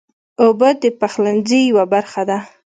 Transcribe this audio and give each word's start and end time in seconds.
اوبه 0.43 0.69
د 0.81 0.83
پخلنځي 0.99 1.61
یوه 1.69 1.85
برخه 1.93 2.21
ده. 2.29 2.37